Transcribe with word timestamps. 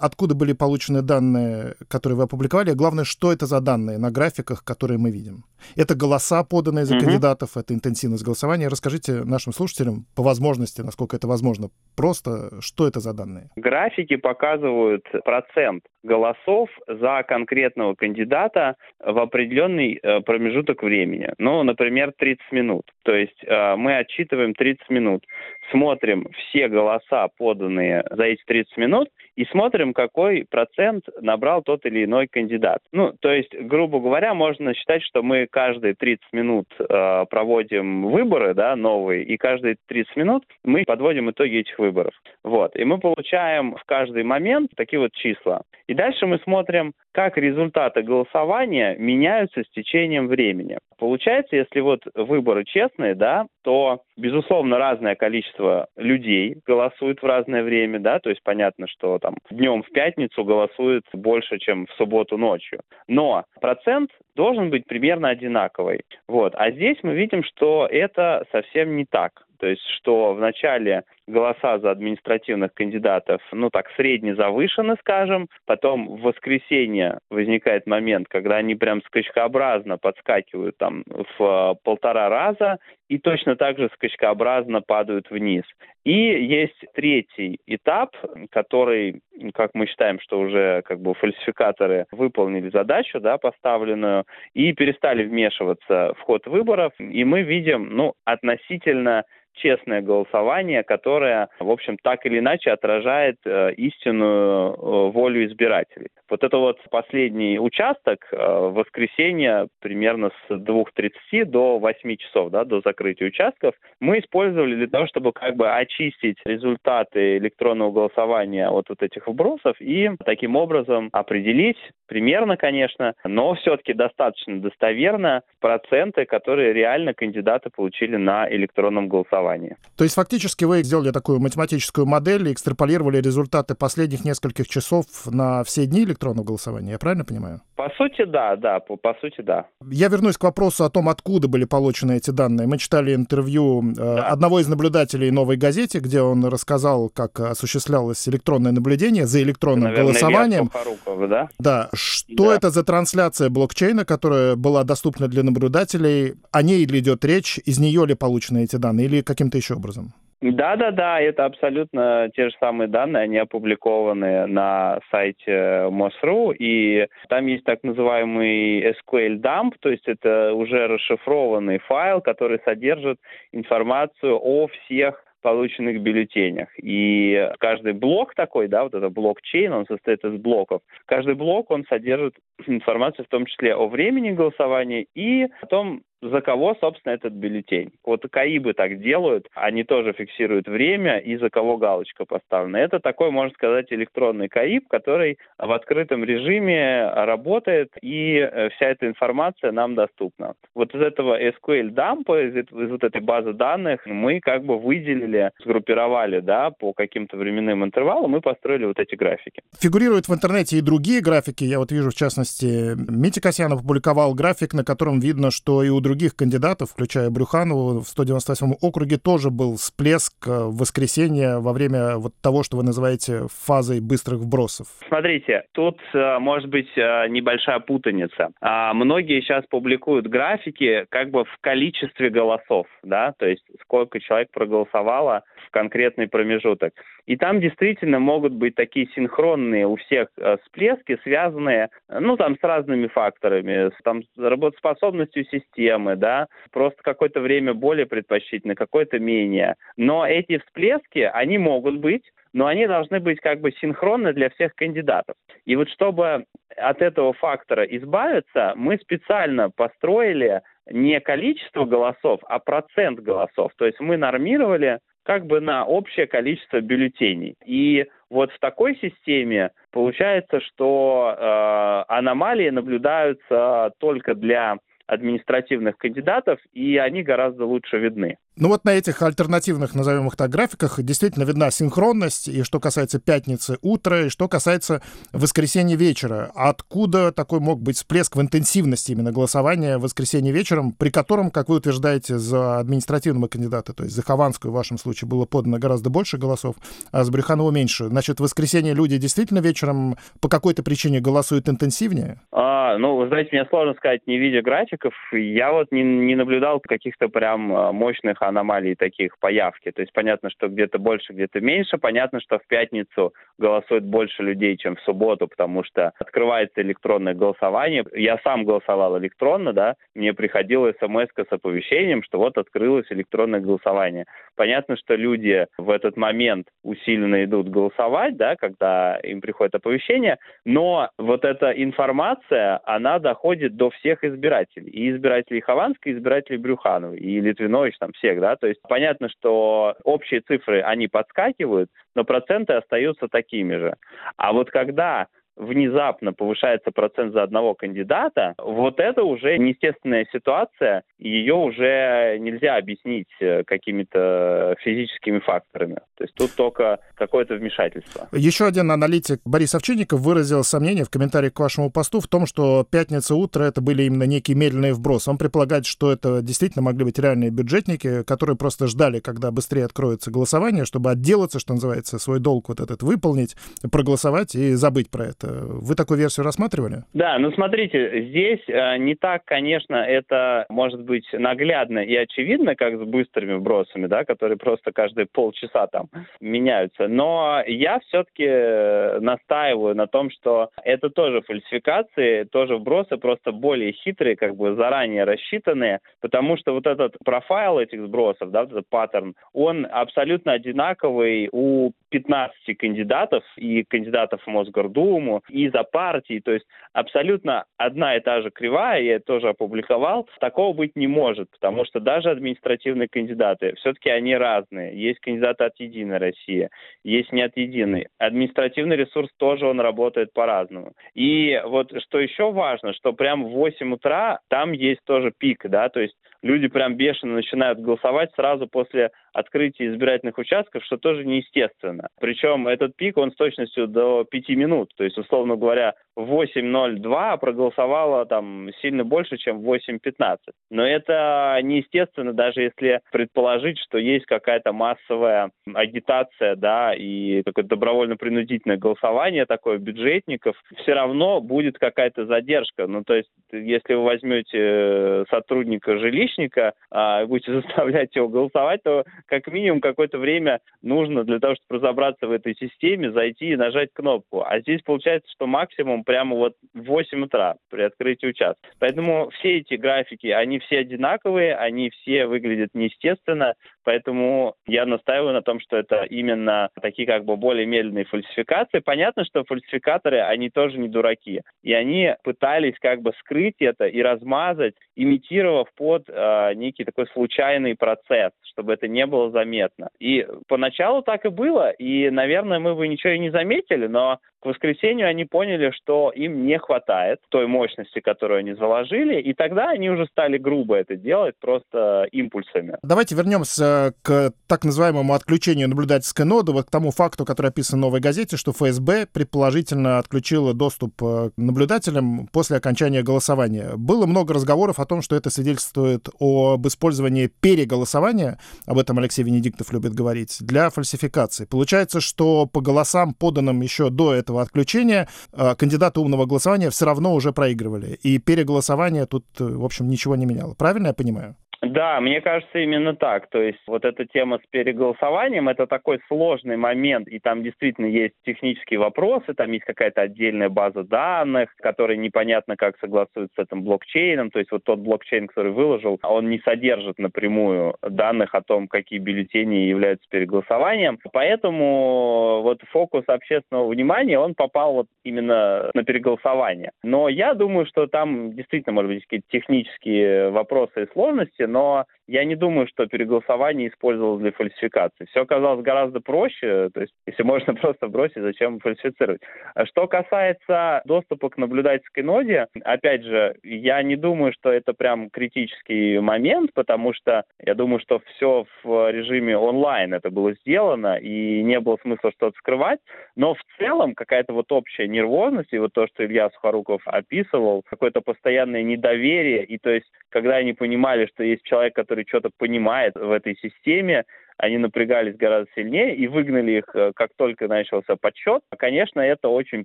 откуда 0.00 0.34
были 0.34 0.52
получены 0.52 1.02
данные, 1.02 1.74
которые 1.88 2.16
вы 2.16 2.24
опубликовали, 2.24 2.70
а 2.70 2.74
главное, 2.74 3.04
что 3.04 3.32
это 3.32 3.46
за 3.46 3.60
данные 3.60 3.98
на 3.98 4.10
графиках, 4.10 4.64
которые 4.64 4.98
мы 4.98 5.10
видим. 5.10 5.44
Это 5.76 5.94
голоса, 5.94 6.42
поданные 6.44 6.84
за 6.84 6.98
кандидатов, 6.98 7.56
это 7.56 7.74
интенсивность 7.74 8.24
голосования. 8.24 8.68
Расскажите 8.68 9.24
нашим 9.24 9.52
слушателям 9.52 10.06
по 10.16 10.22
возможности, 10.22 10.80
насколько 10.80 11.16
это 11.16 11.26
возможно, 11.28 11.68
просто, 11.96 12.60
что 12.60 12.86
это 12.86 13.00
за 13.00 13.12
данные? 13.12 13.50
Графики 13.56 14.16
показывают 14.16 15.04
процент 15.24 15.84
голосов 16.02 16.70
за 16.86 17.22
конкретного 17.28 17.94
кандидата 17.94 18.76
в 18.98 19.18
определенный 19.18 19.98
э, 20.02 20.20
промежуток 20.20 20.82
времени. 20.82 21.32
Ну, 21.38 21.62
например, 21.62 22.12
30 22.16 22.52
минут. 22.52 22.90
То 23.02 23.12
есть 23.12 23.44
э, 23.44 23.76
мы 23.76 23.98
отчитываем 23.98 24.54
30 24.54 24.88
минут, 24.90 25.24
смотрим 25.70 26.26
все 26.32 26.68
голоса, 26.68 27.28
поданные 27.36 28.04
за 28.10 28.24
эти 28.24 28.42
30 28.46 28.76
минут, 28.76 29.08
и 29.36 29.44
смотрим, 29.46 29.92
какой 29.94 30.46
процент 30.48 31.04
набрал 31.20 31.62
тот 31.62 31.86
или 31.86 32.04
иной 32.04 32.26
кандидат. 32.26 32.80
Ну, 32.92 33.12
то 33.20 33.32
есть, 33.32 33.54
грубо 33.54 34.00
говоря, 34.00 34.34
можно 34.34 34.74
считать, 34.74 35.02
что 35.02 35.22
мы 35.22 35.46
каждые 35.50 35.94
30 35.94 36.24
минут 36.32 36.66
э, 36.78 37.24
проводим 37.30 38.06
выборы, 38.06 38.54
да, 38.54 38.76
новые, 38.76 39.24
и 39.24 39.36
каждые 39.36 39.76
30 39.88 40.16
минут 40.16 40.44
мы 40.64 40.84
подводим 40.84 41.30
итоги 41.30 41.58
этих 41.58 41.78
выборов. 41.78 42.12
Вот. 42.44 42.76
И 42.76 42.84
мы 42.84 42.98
получаем 42.98 43.76
в 43.76 43.84
каждый 43.84 44.24
момент 44.24 44.70
такие 44.76 45.00
вот 45.00 45.12
числа. 45.12 45.62
И 45.86 45.94
дальше 45.94 46.26
мы 46.26 46.38
смотрим, 46.44 46.92
как 47.12 47.36
результаты 47.36 48.02
голосования 48.02 48.96
меняются 48.98 49.62
с 49.62 49.70
течением 49.70 50.28
времени. 50.28 50.78
Получается, 50.98 51.56
если 51.56 51.80
вот 51.80 52.00
выборы 52.14 52.64
честные, 52.64 53.14
да, 53.14 53.46
то, 53.62 54.02
безусловно, 54.16 54.78
разное 54.78 55.14
количество 55.14 55.88
людей 55.96 56.58
голосует 56.66 57.22
в 57.22 57.26
разное 57.26 57.62
время, 57.62 57.98
да, 58.00 58.18
то 58.18 58.30
есть 58.30 58.42
понятно, 58.42 58.86
что 58.86 59.18
там 59.18 59.36
днем 59.50 59.82
в 59.82 59.90
пятницу 59.90 60.44
голосует 60.44 61.04
больше, 61.12 61.58
чем 61.58 61.86
в 61.86 61.92
субботу 61.92 62.36
ночью. 62.36 62.80
Но 63.08 63.44
процент 63.60 64.10
должен 64.36 64.70
быть 64.70 64.86
примерно 64.86 65.30
одинаковый. 65.30 66.02
Вот. 66.28 66.54
А 66.56 66.70
здесь 66.70 66.98
мы 67.02 67.14
видим, 67.14 67.42
что 67.44 67.88
это 67.90 68.44
совсем 68.52 68.96
не 68.96 69.04
так. 69.04 69.32
То 69.58 69.66
есть, 69.66 69.86
что 69.98 70.32
в 70.32 70.40
начале 70.40 71.04
голоса 71.30 71.78
за 71.78 71.90
административных 71.90 72.74
кандидатов, 72.74 73.40
ну 73.52 73.70
так, 73.70 73.90
средне 73.96 74.34
завышены, 74.34 74.96
скажем, 75.00 75.48
потом 75.66 76.06
в 76.08 76.20
воскресенье 76.22 77.18
возникает 77.30 77.86
момент, 77.86 78.28
когда 78.28 78.56
они 78.56 78.74
прям 78.74 79.02
скачкообразно 79.02 79.98
подскакивают 79.98 80.76
там 80.78 81.04
в 81.06 81.42
э, 81.42 81.74
полтора 81.82 82.28
раза, 82.28 82.78
и 83.08 83.18
точно 83.18 83.56
так 83.56 83.76
же 83.78 83.90
скачкообразно 83.94 84.82
падают 84.82 85.30
вниз. 85.30 85.64
И 86.04 86.12
есть 86.12 86.84
третий 86.94 87.58
этап, 87.66 88.16
который, 88.50 89.20
как 89.52 89.72
мы 89.74 89.86
считаем, 89.86 90.20
что 90.20 90.38
уже 90.38 90.82
как 90.82 91.00
бы 91.00 91.14
фальсификаторы 91.14 92.06
выполнили 92.12 92.70
задачу, 92.70 93.20
да, 93.20 93.36
поставленную, 93.36 94.24
и 94.54 94.72
перестали 94.72 95.24
вмешиваться 95.24 96.14
в 96.18 96.20
ход 96.20 96.46
выборов, 96.46 96.92
и 96.98 97.24
мы 97.24 97.42
видим, 97.42 97.88
ну, 97.90 98.14
относительно 98.24 99.24
честное 99.54 100.00
голосование, 100.00 100.82
которое, 100.82 101.19
в 101.58 101.70
общем, 101.70 101.96
так 102.02 102.24
или 102.26 102.38
иначе 102.38 102.70
отражает 102.70 103.36
э, 103.44 103.72
истинную 103.74 104.72
э, 104.72 105.10
волю 105.10 105.46
избирателей. 105.46 106.08
Вот 106.28 106.44
это 106.44 106.56
вот 106.58 106.78
последний 106.90 107.58
участок, 107.58 108.26
э, 108.32 108.36
воскресенье 108.36 109.68
примерно 109.80 110.30
с 110.48 110.52
2.30 110.52 111.44
до 111.44 111.78
8 111.78 112.16
часов, 112.16 112.50
да, 112.50 112.64
до 112.64 112.80
закрытия 112.84 113.28
участков, 113.28 113.74
мы 114.00 114.20
использовали 114.20 114.76
для 114.76 114.86
того, 114.86 115.06
чтобы 115.06 115.32
как 115.32 115.56
бы 115.56 115.70
очистить 115.70 116.38
результаты 116.44 117.38
электронного 117.38 117.90
голосования 117.92 118.68
от 118.68 118.88
вот 118.88 119.02
этих 119.02 119.26
вбросов 119.26 119.80
и 119.80 120.10
таким 120.24 120.56
образом 120.56 121.08
определить 121.12 121.78
примерно, 122.06 122.56
конечно, 122.56 123.14
но 123.24 123.54
все-таки 123.54 123.92
достаточно 123.92 124.60
достоверно 124.60 125.42
проценты, 125.60 126.24
которые 126.24 126.72
реально 126.72 127.14
кандидаты 127.14 127.70
получили 127.70 128.16
на 128.16 128.50
электронном 128.50 129.08
голосовании. 129.08 129.76
То 129.96 130.04
есть 130.04 130.16
фактически 130.16 130.64
вы 130.64 130.82
сделали 130.82 131.09
такую 131.12 131.40
математическую 131.40 132.06
модель 132.06 132.48
и 132.48 132.52
экстраполировали 132.52 133.20
результаты 133.20 133.74
последних 133.74 134.24
нескольких 134.24 134.68
часов 134.68 135.06
на 135.26 135.64
все 135.64 135.86
дни 135.86 136.04
электронного 136.04 136.44
голосования, 136.44 136.92
я 136.92 136.98
правильно 136.98 137.24
понимаю? 137.24 137.62
По 137.76 137.88
сути, 137.96 138.24
да, 138.26 138.56
да, 138.56 138.80
по, 138.80 138.96
по 138.96 139.14
сути, 139.20 139.40
да. 139.40 139.66
Я 139.90 140.08
вернусь 140.08 140.36
к 140.36 140.44
вопросу 140.44 140.84
о 140.84 140.90
том, 140.90 141.08
откуда 141.08 141.48
были 141.48 141.64
получены 141.64 142.16
эти 142.18 142.30
данные. 142.30 142.66
Мы 142.66 142.76
читали 142.76 143.14
интервью 143.14 143.82
э, 143.92 143.94
да. 143.94 144.26
одного 144.26 144.60
из 144.60 144.68
наблюдателей 144.68 145.30
«Новой 145.30 145.56
газете», 145.56 146.00
где 146.00 146.20
он 146.20 146.44
рассказал, 146.44 147.08
как 147.08 147.40
осуществлялось 147.40 148.28
электронное 148.28 148.72
наблюдение 148.72 149.26
за 149.26 149.42
электронным 149.42 149.84
Наверное, 149.84 150.12
голосованием. 150.12 150.68
Харукова, 150.68 151.28
да? 151.28 151.48
Да. 151.58 151.88
Что 151.94 152.48
да. 152.48 152.56
это 152.56 152.70
за 152.70 152.84
трансляция 152.84 153.48
блокчейна, 153.48 154.04
которая 154.04 154.56
была 154.56 154.84
доступна 154.84 155.28
для 155.28 155.42
наблюдателей? 155.42 156.34
О 156.52 156.62
ней 156.62 156.84
ли 156.84 156.98
идет 156.98 157.24
речь? 157.24 157.58
Из 157.64 157.78
нее 157.78 158.04
ли 158.06 158.14
получены 158.14 158.64
эти 158.64 158.76
данные 158.76 159.06
или 159.06 159.22
каким-то 159.22 159.56
еще 159.56 159.74
образом? 159.74 160.12
Да, 160.42 160.76
да, 160.76 160.90
да, 160.90 161.20
это 161.20 161.44
абсолютно 161.44 162.30
те 162.34 162.48
же 162.48 162.56
самые 162.58 162.88
данные, 162.88 163.24
они 163.24 163.36
опубликованы 163.36 164.46
на 164.46 165.00
сайте 165.10 165.86
МОСРУ, 165.90 166.52
и 166.52 167.08
там 167.28 167.46
есть 167.46 167.64
так 167.64 167.82
называемый 167.82 168.80
SQL 168.92 169.36
dump, 169.36 169.74
то 169.80 169.90
есть 169.90 170.08
это 170.08 170.54
уже 170.54 170.86
расшифрованный 170.86 171.78
файл, 171.80 172.22
который 172.22 172.58
содержит 172.64 173.18
информацию 173.52 174.38
о 174.42 174.68
всех 174.68 175.22
полученных 175.42 176.00
бюллетенях. 176.00 176.68
И 176.78 177.50
каждый 177.58 177.92
блок 177.92 178.34
такой, 178.34 178.68
да, 178.68 178.84
вот 178.84 178.94
это 178.94 179.10
блокчейн, 179.10 179.72
он 179.72 179.86
состоит 179.86 180.24
из 180.24 180.40
блоков. 180.40 180.80
Каждый 181.06 181.34
блок, 181.34 181.70
он 181.70 181.84
содержит 181.88 182.34
информацию 182.66 183.26
в 183.26 183.28
том 183.28 183.46
числе 183.46 183.74
о 183.74 183.88
времени 183.88 184.30
голосования 184.30 185.06
и 185.14 185.48
о 185.60 185.66
том, 185.66 186.02
за 186.22 186.40
кого, 186.40 186.76
собственно, 186.80 187.12
этот 187.12 187.32
бюллетень. 187.32 187.92
Вот 188.04 188.24
КАИБы 188.30 188.74
так 188.74 189.00
делают, 189.00 189.48
они 189.54 189.84
тоже 189.84 190.12
фиксируют 190.12 190.68
время 190.68 191.18
и 191.18 191.36
за 191.36 191.50
кого 191.50 191.76
галочка 191.76 192.24
поставлена. 192.24 192.76
Это 192.78 193.00
такой, 193.00 193.30
можно 193.30 193.52
сказать, 193.54 193.92
электронный 193.92 194.48
КАИБ, 194.48 194.88
который 194.88 195.38
в 195.58 195.72
открытом 195.72 196.24
режиме 196.24 197.10
работает, 197.14 197.92
и 198.02 198.36
э, 198.36 198.70
вся 198.70 198.86
эта 198.86 199.06
информация 199.06 199.72
нам 199.72 199.94
доступна. 199.94 200.54
Вот 200.74 200.94
из 200.94 201.00
этого 201.00 201.40
SQL 201.40 201.90
дампа, 201.90 202.42
из, 202.42 202.56
из 202.56 202.90
вот 202.90 203.04
этой 203.04 203.20
базы 203.20 203.52
данных 203.52 204.04
мы 204.06 204.40
как 204.40 204.64
бы 204.64 204.78
выделили, 204.78 205.50
сгруппировали, 205.64 206.40
да, 206.40 206.70
по 206.70 206.92
каким-то 206.92 207.36
временным 207.36 207.84
интервалам 207.84 208.36
и 208.36 208.40
построили 208.40 208.84
вот 208.84 208.98
эти 208.98 209.14
графики. 209.14 209.62
Фигурируют 209.78 210.28
в 210.28 210.34
интернете 210.34 210.76
и 210.76 210.80
другие 210.80 211.20
графики. 211.20 211.64
Я 211.64 211.78
вот 211.78 211.92
вижу, 211.92 212.10
в 212.10 212.14
частности, 212.14 212.94
Митя 213.10 213.40
Касьян 213.40 213.72
опубликовал 213.72 214.34
график, 214.34 214.74
на 214.74 214.84
котором 214.84 215.20
видно, 215.20 215.50
что 215.50 215.82
и 215.82 215.88
у 215.88 216.00
других 216.10 216.34
кандидатов, 216.34 216.90
включая 216.90 217.30
Брюханову, 217.30 218.00
в 218.00 218.08
198 218.08 218.74
округе 218.82 219.16
тоже 219.16 219.50
был 219.50 219.76
всплеск 219.76 220.32
э, 220.46 220.50
в 220.50 220.76
воскресенье 220.78 221.60
во 221.60 221.72
время 221.72 222.16
вот 222.16 222.32
того, 222.42 222.64
что 222.64 222.76
вы 222.78 222.82
называете 222.82 223.46
фазой 223.66 224.00
быстрых 224.00 224.40
вбросов. 224.40 224.88
Смотрите, 225.06 225.62
тут 225.72 225.98
э, 226.12 226.38
может 226.40 226.68
быть 226.68 226.90
э, 226.96 227.28
небольшая 227.28 227.78
путаница. 227.78 228.50
А, 228.60 228.92
многие 228.92 229.40
сейчас 229.40 229.64
публикуют 229.70 230.26
графики 230.26 231.06
как 231.10 231.30
бы 231.30 231.44
в 231.44 231.56
количестве 231.60 232.28
голосов, 232.30 232.86
да, 233.04 233.32
то 233.38 233.46
есть 233.46 233.64
сколько 233.82 234.18
человек 234.18 234.48
проголосовало 234.50 235.44
в 235.68 235.70
конкретный 235.70 236.26
промежуток. 236.26 236.92
И 237.26 237.36
там 237.36 237.60
действительно 237.60 238.18
могут 238.18 238.52
быть 238.52 238.74
такие 238.74 239.06
синхронные 239.14 239.86
у 239.86 239.96
всех 239.96 240.28
всплески, 240.62 241.18
связанные, 241.22 241.90
ну, 242.08 242.36
там, 242.36 242.56
с 242.56 242.62
разными 242.62 243.06
факторами, 243.08 243.90
с 243.90 244.02
там, 244.02 244.22
работоспособностью 244.36 245.44
системы, 245.44 245.60
системы, 245.60 246.16
да, 246.16 246.46
просто 246.72 247.02
какое-то 247.02 247.40
время 247.40 247.74
более 247.74 248.06
предпочтительно, 248.06 248.74
какое-то 248.74 249.18
менее. 249.18 249.74
Но 249.96 250.26
эти 250.26 250.58
всплески, 250.58 251.30
они 251.32 251.58
могут 251.58 251.98
быть, 251.98 252.22
но 252.52 252.66
они 252.66 252.86
должны 252.86 253.20
быть 253.20 253.40
как 253.40 253.60
бы 253.60 253.72
синхронны 253.72 254.32
для 254.32 254.50
всех 254.50 254.74
кандидатов. 254.74 255.36
И 255.66 255.76
вот 255.76 255.88
чтобы 255.90 256.44
от 256.76 257.02
этого 257.02 257.32
фактора 257.32 257.84
избавиться, 257.84 258.72
мы 258.76 258.96
специально 258.98 259.70
построили 259.70 260.62
не 260.90 261.20
количество 261.20 261.84
голосов, 261.84 262.40
а 262.48 262.58
процент 262.58 263.20
голосов. 263.20 263.72
То 263.76 263.86
есть 263.86 264.00
мы 264.00 264.16
нормировали 264.16 264.98
как 265.24 265.46
бы 265.46 265.60
на 265.60 265.84
общее 265.84 266.26
количество 266.26 266.80
бюллетеней. 266.80 267.56
И 267.64 268.06
вот 268.28 268.52
в 268.52 268.58
такой 268.58 268.96
системе 268.96 269.70
получается, 269.90 270.60
что 270.60 271.34
э, 271.36 272.12
аномалии 272.12 272.70
наблюдаются 272.70 273.92
только 273.98 274.34
для 274.34 274.78
административных 275.06 275.98
кандидатов, 275.98 276.60
и 276.72 276.96
они 276.96 277.22
гораздо 277.22 277.64
лучше 277.64 277.98
видны. 277.98 278.38
Ну 278.60 278.68
вот 278.68 278.84
на 278.84 278.90
этих 278.90 279.22
альтернативных, 279.22 279.94
назовем 279.94 280.26
их 280.26 280.36
так, 280.36 280.50
графиках 280.50 281.00
действительно 281.00 281.44
видна 281.44 281.70
синхронность, 281.70 282.46
и 282.46 282.62
что 282.62 282.78
касается 282.78 283.18
пятницы 283.18 283.78
утра, 283.80 284.26
и 284.26 284.28
что 284.28 284.48
касается 284.48 285.00
воскресенья 285.32 285.96
вечера. 285.96 286.50
Откуда 286.54 287.32
такой 287.32 287.60
мог 287.60 287.80
быть 287.80 287.96
всплеск 287.96 288.36
в 288.36 288.40
интенсивности 288.42 289.12
именно 289.12 289.32
голосования 289.32 289.96
в 289.96 290.02
воскресенье 290.02 290.52
вечером, 290.52 290.92
при 290.92 291.08
котором, 291.08 291.50
как 291.50 291.70
вы 291.70 291.76
утверждаете, 291.76 292.36
за 292.36 292.80
административного 292.80 293.48
кандидата, 293.48 293.94
то 293.94 294.02
есть 294.02 294.14
за 294.14 294.22
Хованскую 294.22 294.72
в 294.72 294.74
вашем 294.74 294.98
случае 294.98 295.26
было 295.26 295.46
подано 295.46 295.78
гораздо 295.78 296.10
больше 296.10 296.36
голосов, 296.36 296.74
а 297.12 297.24
с 297.24 297.30
Брюханова 297.30 297.70
меньше. 297.70 298.08
Значит, 298.08 298.40
в 298.40 298.42
воскресенье 298.42 298.92
люди 298.92 299.16
действительно 299.16 299.60
вечером 299.60 300.16
по 300.42 300.50
какой-то 300.50 300.82
причине 300.82 301.20
голосуют 301.20 301.66
интенсивнее? 301.70 302.42
А, 302.52 302.98
ну, 302.98 303.16
вы 303.16 303.28
знаете, 303.28 303.48
мне 303.52 303.64
сложно 303.70 303.94
сказать, 303.94 304.20
не 304.26 304.36
видя 304.36 304.60
графиков. 304.60 305.14
Я 305.32 305.72
вот 305.72 305.90
не, 305.92 306.02
не 306.02 306.34
наблюдал 306.34 306.78
каких-то 306.80 307.28
прям 307.28 307.74
а, 307.74 307.92
мощных 307.92 308.42
аномалий 308.50 308.94
таких 308.94 309.38
по 309.38 309.50
явке. 309.50 309.92
То 309.92 310.02
есть 310.02 310.12
понятно, 310.12 310.50
что 310.50 310.68
где-то 310.68 310.98
больше, 310.98 311.32
где-то 311.32 311.60
меньше. 311.60 311.98
Понятно, 311.98 312.40
что 312.40 312.58
в 312.58 312.66
пятницу 312.66 313.32
голосует 313.58 314.04
больше 314.04 314.42
людей, 314.42 314.76
чем 314.76 314.96
в 314.96 315.00
субботу, 315.00 315.48
потому 315.48 315.82
что 315.84 316.12
открывается 316.18 316.82
электронное 316.82 317.34
голосование. 317.34 318.04
Я 318.12 318.38
сам 318.44 318.64
голосовал 318.64 319.18
электронно, 319.18 319.72
да, 319.72 319.94
мне 320.14 320.34
приходила 320.34 320.92
смс 321.00 321.28
с 321.36 321.52
оповещением, 321.52 322.22
что 322.22 322.38
вот 322.38 322.58
открылось 322.58 323.06
электронное 323.10 323.60
голосование. 323.60 324.26
Понятно, 324.56 324.96
что 324.96 325.14
люди 325.14 325.66
в 325.78 325.90
этот 325.90 326.16
момент 326.16 326.68
усиленно 326.82 327.44
идут 327.44 327.68
голосовать, 327.68 328.36
да, 328.36 328.56
когда 328.56 329.18
им 329.22 329.40
приходит 329.40 329.74
оповещение, 329.74 330.38
но 330.64 331.08
вот 331.18 331.44
эта 331.44 331.70
информация, 331.70 332.80
она 332.84 333.18
доходит 333.18 333.76
до 333.76 333.90
всех 333.90 334.24
избирателей. 334.24 334.90
И 334.90 335.10
избирателей 335.10 335.60
Хованской, 335.60 336.12
и 336.12 336.14
избирателей 336.16 336.58
Брюхановой, 336.58 337.18
и 337.18 337.40
Литвинович, 337.40 337.96
там 337.98 338.12
всех, 338.30 338.40
да, 338.40 338.56
то 338.56 338.66
есть 338.66 338.80
понятно, 338.88 339.28
что 339.28 339.96
общие 340.04 340.40
цифры, 340.40 340.82
они 340.82 341.08
подскакивают, 341.08 341.90
но 342.14 342.24
проценты 342.24 342.74
остаются 342.74 343.28
такими 343.28 343.76
же. 343.76 343.96
А 344.36 344.52
вот 344.52 344.70
когда 344.70 345.26
внезапно 345.60 346.32
повышается 346.32 346.90
процент 346.90 347.32
за 347.34 347.42
одного 347.42 347.74
кандидата, 347.74 348.54
вот 348.58 348.98
это 348.98 349.22
уже 349.22 349.58
неестественная 349.58 350.26
ситуация, 350.32 351.02
ее 351.18 351.54
уже 351.54 352.38
нельзя 352.40 352.76
объяснить 352.76 353.28
э, 353.40 353.62
какими-то 353.64 354.74
физическими 354.80 355.38
факторами. 355.40 355.96
То 356.16 356.24
есть 356.24 356.34
тут 356.34 356.54
только 356.56 356.98
какое-то 357.14 357.54
вмешательство. 357.54 358.28
Еще 358.32 358.66
один 358.66 358.90
аналитик 358.90 359.40
Борис 359.44 359.74
Овчинников 359.74 360.20
выразил 360.20 360.64
сомнение 360.64 361.04
в 361.04 361.10
комментарии 361.10 361.50
к 361.50 361.60
вашему 361.60 361.90
посту 361.90 362.20
в 362.20 362.28
том, 362.28 362.46
что 362.46 362.86
пятница 362.90 363.34
утро 363.34 363.64
это 363.64 363.82
были 363.82 364.04
именно 364.04 364.24
некие 364.24 364.56
медленные 364.56 364.94
вбросы. 364.94 365.30
Он 365.30 365.36
предполагает, 365.36 365.84
что 365.84 366.10
это 366.10 366.40
действительно 366.42 366.82
могли 366.82 367.04
быть 367.04 367.18
реальные 367.18 367.50
бюджетники, 367.50 368.22
которые 368.24 368.56
просто 368.56 368.86
ждали, 368.86 369.20
когда 369.20 369.50
быстрее 369.50 369.84
откроется 369.84 370.30
голосование, 370.30 370.86
чтобы 370.86 371.10
отделаться, 371.10 371.58
что 371.58 371.74
называется, 371.74 372.18
свой 372.18 372.40
долг 372.40 372.68
вот 372.68 372.80
этот 372.80 373.02
выполнить, 373.02 373.56
проголосовать 373.92 374.54
и 374.54 374.72
забыть 374.74 375.10
про 375.10 375.26
это. 375.26 375.49
Вы 375.50 375.94
такую 375.94 376.18
версию 376.18 376.44
рассматривали? 376.44 377.04
Да, 377.12 377.38
ну 377.38 377.50
смотрите, 377.52 378.28
здесь 378.28 378.60
э, 378.68 378.96
не 378.98 379.14
так, 379.14 379.44
конечно, 379.44 379.96
это 379.96 380.66
может 380.68 381.02
быть 381.02 381.26
наглядно 381.32 382.00
и 382.00 382.14
очевидно, 382.16 382.74
как 382.74 382.98
с 382.98 383.02
быстрыми 383.02 383.54
вбросами, 383.54 384.06
да, 384.06 384.24
которые 384.24 384.56
просто 384.58 384.92
каждые 384.92 385.26
полчаса 385.26 385.86
там 385.86 386.08
меняются. 386.40 387.08
Но 387.08 387.62
я 387.66 388.00
все-таки 388.00 388.46
э, 388.46 389.20
настаиваю 389.20 389.94
на 389.94 390.06
том, 390.06 390.30
что 390.30 390.70
это 390.84 391.10
тоже 391.10 391.42
фальсификации, 391.42 392.44
тоже 392.44 392.76
вбросы, 392.76 393.16
просто 393.16 393.52
более 393.52 393.92
хитрые, 393.92 394.36
как 394.36 394.56
бы 394.56 394.74
заранее 394.74 395.24
рассчитанные, 395.24 396.00
потому 396.20 396.56
что 396.56 396.72
вот 396.72 396.86
этот 396.86 397.16
профайл 397.24 397.78
этих 397.78 398.06
сбросов, 398.06 398.50
да, 398.50 398.62
этот 398.62 398.88
паттерн, 398.88 399.34
он 399.52 399.86
абсолютно 399.90 400.52
одинаковый 400.52 401.48
у 401.52 401.92
15 402.10 402.76
кандидатов 402.78 403.44
и 403.56 403.84
кандидатов 403.84 404.42
в 404.42 404.46
Мосгордуму, 404.46 405.42
и 405.48 405.68
за 405.68 405.82
партии, 405.84 406.40
то 406.44 406.52
есть 406.52 406.66
абсолютно 406.92 407.64
одна 407.76 408.16
и 408.16 408.20
та 408.20 408.42
же 408.42 408.50
кривая, 408.50 409.00
я 409.00 409.16
это 409.16 409.26
тоже 409.26 409.48
опубликовал, 409.48 410.28
такого 410.40 410.72
быть 410.72 410.96
не 410.96 411.06
может, 411.06 411.50
потому 411.50 411.84
что 411.84 412.00
даже 412.00 412.30
административные 412.30 413.08
кандидаты, 413.08 413.74
все-таки 413.76 414.10
они 414.10 414.36
разные. 414.36 415.00
Есть 415.00 415.20
кандидаты 415.20 415.64
от 415.64 415.78
«Единой 415.78 416.18
России», 416.18 416.68
есть 417.04 417.32
не 417.32 417.42
от 417.42 417.56
«Единой». 417.56 418.08
Административный 418.18 418.96
ресурс 418.96 419.30
тоже 419.36 419.66
он 419.66 419.80
работает 419.80 420.32
по-разному. 420.32 420.92
И 421.14 421.60
вот 421.64 421.92
что 422.02 422.18
еще 422.18 422.50
важно, 422.52 422.92
что 422.92 423.12
прям 423.12 423.44
в 423.44 423.50
8 423.50 423.92
утра 423.92 424.40
там 424.48 424.72
есть 424.72 425.00
тоже 425.04 425.32
пик, 425.36 425.66
да, 425.68 425.88
то 425.88 426.00
есть 426.00 426.14
люди 426.42 426.68
прям 426.68 426.96
бешено 426.96 427.34
начинают 427.34 427.80
голосовать 427.80 428.32
сразу 428.34 428.66
после 428.66 429.10
открытия 429.32 429.88
избирательных 429.88 430.38
участков, 430.38 430.84
что 430.84 430.96
тоже 430.96 431.24
неестественно. 431.24 432.08
Причем 432.20 432.68
этот 432.68 432.96
пик, 432.96 433.16
он 433.16 433.32
с 433.32 433.36
точностью 433.36 433.86
до 433.86 434.24
5 434.24 434.48
минут. 434.50 434.92
То 434.96 435.04
есть, 435.04 435.18
условно 435.18 435.56
говоря, 435.56 435.94
8.02 436.28 437.38
проголосовало 437.38 438.26
там 438.26 438.70
сильно 438.82 439.04
больше, 439.04 439.36
чем 439.36 439.60
в 439.60 439.72
8.15. 439.72 440.38
Но 440.70 440.86
это 440.86 441.58
неестественно, 441.62 442.32
даже 442.32 442.62
если 442.62 443.00
предположить, 443.12 443.78
что 443.78 443.98
есть 443.98 444.26
какая-то 444.26 444.72
массовая 444.72 445.50
агитация, 445.72 446.56
да, 446.56 446.94
и 446.94 447.42
какое-то 447.42 447.70
добровольно-принудительное 447.70 448.76
голосование 448.76 449.46
такое 449.46 449.78
бюджетников, 449.78 450.56
все 450.82 450.94
равно 450.94 451.40
будет 451.40 451.78
какая-то 451.78 452.26
задержка. 452.26 452.86
Ну, 452.86 453.02
то 453.04 453.14
есть, 453.14 453.30
если 453.52 453.94
вы 453.94 454.04
возьмете 454.04 455.24
сотрудника-жилищника, 455.30 456.74
а, 456.90 457.24
будете 457.26 457.52
заставлять 457.62 458.14
его 458.14 458.28
голосовать, 458.28 458.82
то 458.82 459.04
как 459.26 459.46
минимум 459.48 459.80
какое-то 459.80 460.18
время 460.18 460.60
нужно 460.82 461.24
для 461.24 461.38
того, 461.38 461.54
чтобы 461.54 461.80
разобраться 461.80 462.26
в 462.26 462.32
этой 462.32 462.54
системе, 462.54 463.12
зайти 463.12 463.50
и 463.50 463.56
нажать 463.56 463.90
кнопку. 463.92 464.44
А 464.46 464.60
здесь 464.60 464.82
получается, 464.82 465.30
что 465.32 465.46
максимум 465.46 466.04
прямо 466.10 466.34
вот 466.34 466.54
в 466.74 466.86
8 466.86 467.22
утра 467.22 467.54
при 467.70 467.82
открытии 467.82 468.26
участка. 468.26 468.68
Поэтому 468.80 469.30
все 469.30 469.58
эти 469.58 469.74
графики, 469.74 470.26
они 470.26 470.58
все 470.58 470.78
одинаковые, 470.78 471.54
они 471.54 471.90
все 471.90 472.26
выглядят 472.26 472.70
неестественно, 472.74 473.54
поэтому 473.84 474.56
я 474.66 474.86
настаиваю 474.86 475.34
на 475.34 475.42
том, 475.42 475.60
что 475.60 475.76
это 475.76 476.02
именно 476.02 476.70
такие 476.82 477.06
как 477.06 477.24
бы 477.24 477.36
более 477.36 477.64
медленные 477.64 478.06
фальсификации. 478.06 478.80
Понятно, 478.80 479.24
что 479.24 479.44
фальсификаторы, 479.44 480.18
они 480.18 480.50
тоже 480.50 480.78
не 480.78 480.88
дураки, 480.88 481.42
и 481.62 481.72
они 481.72 482.12
пытались 482.24 482.74
как 482.80 483.02
бы 483.02 483.12
скрыть 483.20 483.60
это 483.60 483.86
и 483.86 484.02
размазать, 484.02 484.74
имитировав 484.96 485.68
под 485.76 486.08
э, 486.08 486.54
некий 486.56 486.82
такой 486.82 487.06
случайный 487.12 487.76
процесс, 487.76 488.32
чтобы 488.42 488.72
это 488.72 488.88
не 488.88 489.06
было 489.06 489.30
заметно. 489.30 489.90
И 490.00 490.26
поначалу 490.48 491.02
так 491.02 491.24
и 491.24 491.28
было, 491.28 491.70
и, 491.70 492.10
наверное, 492.10 492.58
мы 492.58 492.74
бы 492.74 492.88
ничего 492.88 493.12
и 493.12 493.20
не 493.20 493.30
заметили, 493.30 493.86
но 493.86 494.18
к 494.40 494.46
воскресенью 494.46 495.06
они 495.06 495.26
поняли, 495.26 495.70
что 495.70 495.89
им 496.14 496.46
не 496.46 496.58
хватает 496.58 497.18
той 497.28 497.46
мощности, 497.46 498.00
которую 498.00 498.40
они 498.40 498.54
заложили, 498.54 499.20
и 499.20 499.34
тогда 499.34 499.70
они 499.70 499.90
уже 499.90 500.06
стали 500.06 500.38
грубо 500.38 500.76
это 500.76 500.96
делать, 500.96 501.34
просто 501.40 502.06
импульсами. 502.12 502.76
Давайте 502.82 503.14
вернемся 503.14 503.94
к 504.02 504.32
так 504.46 504.64
называемому 504.64 505.14
отключению 505.14 505.68
наблюдательской 505.68 506.24
ноды, 506.24 506.52
вот 506.52 506.66
к 506.66 506.70
тому 506.70 506.90
факту, 506.90 507.24
который 507.24 507.48
описан 507.48 507.78
в 507.78 507.82
«Новой 507.82 508.00
газете», 508.00 508.36
что 508.36 508.52
ФСБ 508.52 509.06
предположительно 509.12 509.98
отключила 509.98 510.54
доступ 510.54 511.02
э, 511.02 511.30
к 511.30 511.32
наблюдателям 511.36 512.28
после 512.32 512.56
окончания 512.56 513.02
голосования. 513.02 513.72
Было 513.76 514.06
много 514.06 514.34
разговоров 514.34 514.78
о 514.78 514.86
том, 514.86 515.02
что 515.02 515.16
это 515.16 515.30
свидетельствует 515.30 516.08
об 516.18 516.66
использовании 516.66 517.30
переголосования, 517.40 518.38
об 518.66 518.78
этом 518.78 518.98
Алексей 518.98 519.22
Венедиктов 519.22 519.72
любит 519.72 519.94
говорить, 519.94 520.38
для 520.40 520.70
фальсификации. 520.70 521.44
Получается, 521.44 522.00
что 522.00 522.46
по 522.46 522.60
голосам, 522.60 523.14
поданным 523.14 523.60
еще 523.60 523.90
до 523.90 524.14
этого 524.14 524.42
отключения 524.42 525.08
э, 525.32 525.54
кандидаты 525.80 526.00
умного 526.00 526.26
голосования 526.26 526.68
все 526.70 526.84
равно 526.84 527.14
уже 527.14 527.32
проигрывали. 527.32 527.98
И 528.02 528.18
переголосование 528.18 529.06
тут, 529.06 529.24
э, 529.40 529.44
в 529.44 529.64
общем, 529.64 529.88
ничего 529.88 530.16
не 530.16 530.26
меняло. 530.26 530.54
Правильно 530.54 530.88
я 530.88 530.92
понимаю? 530.92 531.36
Да, 531.62 532.00
мне 532.00 532.22
кажется 532.22 532.58
именно 532.58 532.96
так. 532.96 533.28
То 533.28 533.42
есть 533.42 533.60
вот 533.66 533.84
эта 533.84 534.06
тема 534.06 534.38
с 534.38 534.46
переголосованием, 534.50 535.48
это 535.48 535.66
такой 535.66 536.00
сложный 536.08 536.56
момент, 536.56 537.06
и 537.08 537.18
там 537.18 537.42
действительно 537.42 537.86
есть 537.86 538.14
технические 538.24 538.78
вопросы, 538.78 539.34
там 539.34 539.52
есть 539.52 539.66
какая-то 539.66 540.00
отдельная 540.00 540.48
база 540.48 540.84
данных, 540.84 541.54
которая 541.56 541.98
непонятно 541.98 542.56
как 542.56 542.78
согласуется 542.78 543.34
с 543.36 543.42
этим 543.42 543.62
блокчейном. 543.62 544.30
То 544.30 544.38
есть 544.38 544.50
вот 544.50 544.64
тот 544.64 544.78
блокчейн, 544.78 545.26
который 545.26 545.52
выложил, 545.52 545.98
он 546.02 546.30
не 546.30 546.38
содержит 546.38 546.98
напрямую 546.98 547.76
данных 547.82 548.34
о 548.34 548.40
том, 548.40 548.66
какие 548.66 548.98
бюллетени 548.98 549.66
являются 549.66 550.08
переголосованием. 550.08 550.98
Поэтому 551.12 552.40
вот 552.42 552.62
фокус 552.70 553.04
общественного 553.06 553.68
внимания, 553.68 554.18
он 554.18 554.34
попал 554.34 554.72
вот 554.72 554.86
именно 555.04 555.70
на 555.74 555.84
переголосование. 555.84 556.70
Но 556.82 557.10
я 557.10 557.34
думаю, 557.34 557.66
что 557.66 557.86
там 557.86 558.34
действительно, 558.34 558.72
может 558.72 558.92
быть, 558.92 559.02
какие-то 559.02 559.26
технические 559.28 560.30
вопросы 560.30 560.84
и 560.84 560.92
сложности, 560.92 561.49
но 561.50 561.86
я 562.10 562.24
не 562.24 562.34
думаю, 562.34 562.66
что 562.66 562.86
переголосование 562.86 563.68
использовалось 563.68 564.20
для 564.20 564.32
фальсификации. 564.32 565.06
Все 565.10 565.22
оказалось 565.22 565.62
гораздо 565.62 566.00
проще, 566.00 566.68
то 566.74 566.80
есть 566.80 566.92
если 567.06 567.22
можно 567.22 567.54
просто 567.62 567.86
бросить, 567.86 568.16
зачем 568.20 568.58
фальсифицировать. 568.58 569.22
А 569.54 569.64
что 569.64 569.86
касается 569.86 570.82
доступа 570.86 571.30
к 571.30 571.38
наблюдательской 571.38 572.02
ноде, 572.02 572.48
опять 572.64 573.04
же, 573.04 573.36
я 573.44 573.80
не 573.84 573.94
думаю, 573.94 574.32
что 574.32 574.50
это 574.50 574.72
прям 574.72 575.08
критический 575.10 576.00
момент, 576.00 576.50
потому 576.52 576.92
что 576.94 577.22
я 577.38 577.54
думаю, 577.54 577.78
что 577.78 578.00
все 578.00 578.44
в 578.64 578.90
режиме 578.90 579.36
онлайн 579.36 579.94
это 579.94 580.10
было 580.10 580.32
сделано, 580.32 580.96
и 580.96 581.42
не 581.42 581.60
было 581.60 581.78
смысла 581.80 582.10
что-то 582.10 582.36
скрывать, 582.38 582.80
но 583.14 583.34
в 583.34 583.40
целом 583.56 583.94
какая-то 583.94 584.32
вот 584.32 584.50
общая 584.50 584.88
нервозность, 584.88 585.52
и 585.52 585.58
вот 585.58 585.72
то, 585.74 585.86
что 585.86 586.04
Илья 586.04 586.30
Сухоруков 586.30 586.82
описывал, 586.86 587.62
какое-то 587.62 588.00
постоянное 588.00 588.64
недоверие, 588.64 589.44
и 589.44 589.58
то 589.58 589.70
есть, 589.70 589.86
когда 590.08 590.36
они 590.36 590.54
понимали, 590.54 591.06
что 591.06 591.22
есть 591.22 591.44
человек, 591.44 591.76
который 591.76 591.99
что-то 592.08 592.30
понимает 592.36 592.94
в 592.94 593.10
этой 593.10 593.36
системе, 593.36 594.04
они 594.40 594.58
напрягались 594.58 595.16
гораздо 595.16 595.50
сильнее 595.54 595.94
и 595.94 596.06
выгнали 596.06 596.58
их, 596.58 596.64
э, 596.74 596.92
как 596.94 597.10
только 597.16 597.48
начался 597.48 597.96
подсчет. 597.96 598.42
Конечно, 598.56 599.00
это 599.00 599.28
очень 599.28 599.64